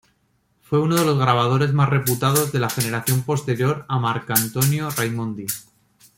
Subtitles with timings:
[0.63, 5.45] Fue uno de los grabadores más reputados de la generación posterior a Marcantonio Raimondi.